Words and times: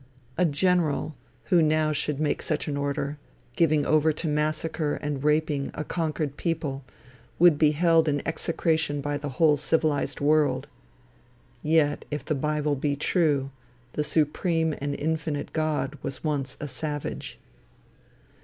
A 0.35 0.45
general, 0.45 1.13
who 1.51 1.61
now 1.61 1.91
should 1.91 2.19
make 2.19 2.41
such 2.41 2.67
an 2.67 2.75
order, 2.75 3.19
giving 3.55 3.85
over 3.85 4.11
to 4.11 4.27
massacre 4.27 4.95
and 4.95 5.23
rapine 5.23 5.69
a 5.75 5.83
conquered 5.83 6.37
people, 6.37 6.83
would 7.37 7.59
be 7.59 7.69
held 7.73 8.07
in 8.07 8.27
execration 8.27 8.99
by 8.99 9.17
the 9.19 9.29
whole 9.37 9.57
civilized 9.57 10.19
world. 10.19 10.67
Yet, 11.61 12.05
if 12.09 12.25
the 12.25 12.33
bible 12.33 12.75
be 12.75 12.95
true, 12.95 13.51
the 13.93 14.03
supreme 14.03 14.73
and 14.79 14.95
infinite 14.95 15.53
God 15.53 15.95
was 16.01 16.23
once 16.23 16.57
a 16.59 16.67
savage. 16.67 17.37